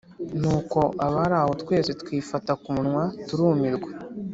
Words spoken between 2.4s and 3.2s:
kumunywa